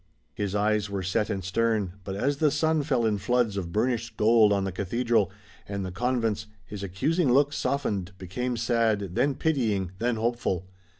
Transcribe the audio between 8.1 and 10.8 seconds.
became sad, then pitying, then hopeful.